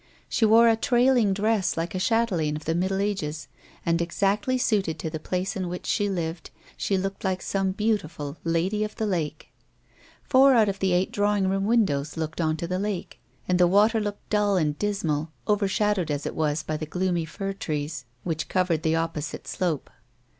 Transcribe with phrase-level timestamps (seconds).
[0.27, 3.47] She wore a trailing dress like a chS,telaine of the middle ages,
[3.85, 8.37] and, exactly suited to the place in which she lived, she looked like some beautiful
[8.43, 9.51] Lady of the Lake.
[10.23, 13.67] Four out of the eight drawing room windows looked on to the lake, and the
[13.67, 18.05] water looked dull and dismal, over shadowed as it was by the gloomy fir trees
[18.23, 19.91] which covered the opposite slope.